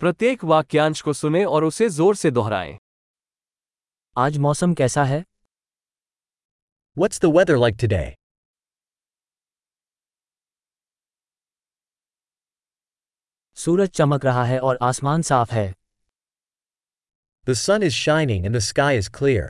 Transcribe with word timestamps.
प्रत्येक 0.00 0.44
वाक्यांश 0.44 1.00
को 1.02 1.12
सुने 1.12 1.44
और 1.44 1.64
उसे 1.64 1.88
ज़ोर 1.88 2.16
से 2.16 2.30
दोहराएँ 2.30 2.76
आज 4.16 4.36
मौसम 4.38 4.74
कैसा 4.74 5.04
है 5.04 5.22
What's 6.96 7.20
the 7.22 7.30
weather 7.36 7.56
like 7.62 7.78
today? 7.82 8.06
सूरज 13.56 13.88
चमक 13.88 14.24
रहा 14.24 14.44
है 14.44 14.58
और 14.60 14.78
आसमान 14.82 15.22
साफ़ 15.22 15.52
है 15.54 15.72
The 17.46 17.54
sun 17.54 17.86
is 17.88 17.94
shining 17.94 18.46
and 18.46 18.58
the 18.58 18.64
sky 18.66 18.92
is 19.00 19.08
clear. 19.20 19.46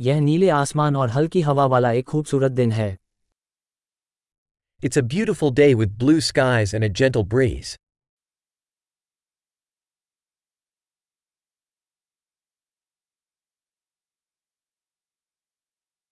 यह 0.00 0.20
नीले 0.20 0.48
आसमान 0.50 0.96
और 0.96 1.10
हल्की 1.10 1.40
हवा 1.40 1.66
वाला 1.66 1.92
एक 1.92 2.06
खूबसूरत 2.08 2.52
दिन 2.52 2.72
है 2.72 3.03
It's 4.83 4.97
a 4.97 5.03
beautiful 5.03 5.51
day 5.51 5.75
with 5.75 5.97
blue 5.97 6.21
skies 6.21 6.73
and 6.73 6.83
a 6.83 6.89
gentle 6.89 7.25
breeze. 7.25 7.75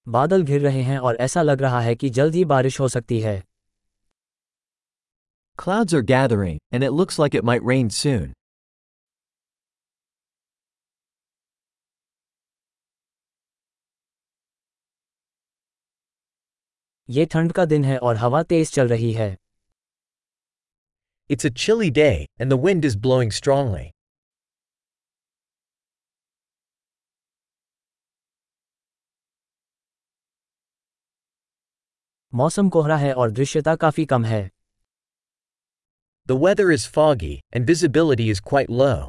बादल 0.07 0.43
घिर 0.43 0.61
रहे 0.61 0.81
हैं 0.81 0.97
और 0.97 1.15
ऐसा 1.15 1.41
लग 1.41 1.61
रहा 1.61 1.79
है 1.81 1.95
कि 1.95 2.09
जल्द 2.09 2.35
ही 2.35 2.45
बारिश 2.45 2.79
हो 2.79 2.87
सकती 2.87 3.19
है 3.19 3.41
Clouds 5.59 5.93
are 5.93 6.03
gathering, 6.03 6.57
and 6.71 6.83
it 6.83 6.91
looks 6.91 7.17
like 7.19 7.35
it 7.35 7.43
might 7.43 7.63
rain 7.69 7.89
soon. 7.89 8.33
ये 17.08 17.24
ठंड 17.26 17.52
का 17.52 17.64
दिन 17.64 17.84
है 17.84 17.98
और 17.98 18.16
हवा 18.16 18.42
तेज 18.42 18.72
चल 18.72 18.88
रही 18.88 19.12
है। 19.12 19.36
It's 21.30 21.46
a 21.46 21.50
chilly 21.56 21.90
day 21.90 22.10
and 22.40 22.50
the 22.52 22.58
wind 22.64 22.84
is 22.84 22.98
blowing 22.98 23.32
strongly 23.32 23.90
मौसम 32.32 32.68
कोहरा 32.68 32.96
है 32.96 33.12
और 33.14 33.30
दृश्यता 33.30 33.74
काफ़ी 33.76 34.04
कम 34.06 34.24
है। 34.24 34.48
The 36.26 36.32
weather 36.44 36.72
is 36.72 36.88
foggy 36.90 37.34
and 37.54 37.66
visibility 37.66 38.30
is 38.30 38.42
quite 38.42 38.70
low 38.72 39.08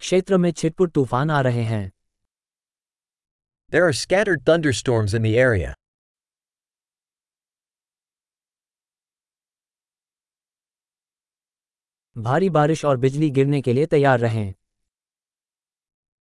क्षेत्र 0.00 0.36
में 0.38 0.50
छिटपुट 0.52 0.92
तूफ़ान 0.92 1.30
आ 1.30 1.40
रहे 1.48 1.62
हैं 1.64 1.90
There 3.72 3.84
are 3.88 3.92
scattered 3.96 4.40
thunderstorms 4.44 5.12
in 5.18 5.22
the 5.26 5.32
area. 5.40 5.74
भारी 12.16 12.48
बारिश 12.50 12.84
और 12.84 12.96
बिजली 13.04 13.30
गिरने 13.30 13.60
के 13.62 13.72
लिए 13.72 13.86
तैयार 13.86 14.18
रहें 14.20 14.54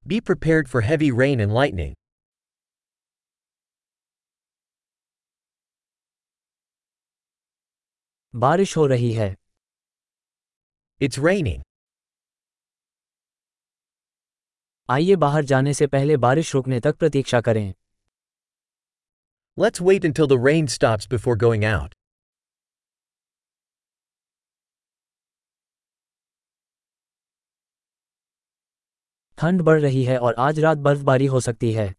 Be 0.05 0.21
prepared 0.31 0.69
for 0.75 0.81
heavy 0.89 1.11
rain 1.21 1.41
and 1.45 1.55
lightning. 1.61 1.95
बारिश 8.35 8.77
हो 8.77 8.87
रही 8.87 9.13
है 9.13 9.35
It's 11.01 11.19
raining. 11.29 11.68
आइए 14.91 15.17
बाहर 15.17 15.45
जाने 15.45 15.73
से 15.75 15.87
पहले 15.87 16.17
बारिश 16.17 16.55
रुकने 16.55 16.81
तक 16.81 16.97
प्रतीक्षा 16.97 17.41
करें 17.41 17.73
Let's 19.59 19.81
wait 19.89 20.05
until 20.09 20.29
the 20.33 20.39
rain 20.47 20.69
stops 20.75 21.09
before 21.15 21.35
going 21.43 21.65
out. 21.71 21.95
ठंड 29.39 29.63
बढ़ 29.63 29.81
रही 29.81 30.05
है 30.05 30.19
और 30.19 30.35
आज 30.39 30.61
रात 30.61 30.79
बर्फबारी 30.79 31.27
हो 31.27 31.41
सकती 31.41 31.73
है 31.73 31.95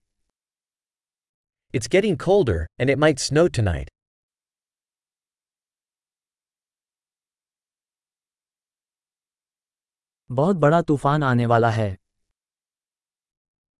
It's 1.73 1.93
getting 1.95 2.19
colder, 2.25 2.59
and 2.81 2.95
it 2.95 3.03
might 3.05 3.25
snow 3.27 3.47
tonight. 3.59 3.89
बहुत 10.29 10.55
बड़ा 10.55 10.81
तूफ़ान 10.81 11.23
आने 11.23 11.45
वाला 11.45 11.69
है 11.69 11.97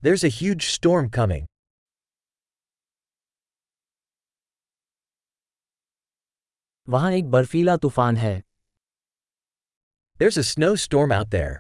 There's 0.02 0.24
a 0.24 0.30
huge 0.30 0.68
storm 0.68 1.10
coming. 1.10 1.46
वहाँ 6.88 7.12
एक 7.14 7.30
बर्फीला 7.32 7.76
तूफ़ान 7.78 8.18
है 8.18 8.42
There's 10.20 10.38
a 10.38 10.44
snowstorm 10.44 11.12
out 11.18 11.30
there. 11.36 11.60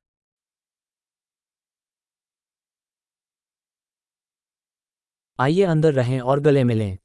आइए 5.39 5.63
अंदर 5.73 5.93
रहें 5.93 6.19
और 6.21 6.39
गले 6.47 6.63
मिलें 6.63 6.97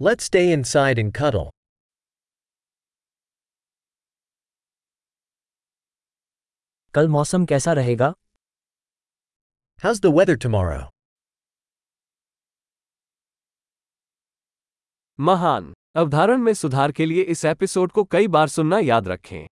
Let's 0.00 0.28
stay 0.30 0.44
inside 0.56 1.02
and 1.04 1.14
cuddle. 1.20 1.48
कल 6.94 7.08
मौसम 7.08 7.44
कैसा 7.46 7.72
रहेगा 7.72 8.12
How's 9.84 10.00
the 10.00 10.10
weather 10.10 10.34
tomorrow? 10.36 10.82
महान 15.18 15.72
अवधारण 15.96 16.38
में 16.38 16.52
सुधार 16.54 16.92
के 16.92 17.06
लिए 17.06 17.22
इस 17.22 17.44
एपिसोड 17.44 17.92
को 17.92 18.04
कई 18.04 18.28
बार 18.28 18.48
सुनना 18.48 18.78
याद 18.78 19.08
रखें 19.08 19.46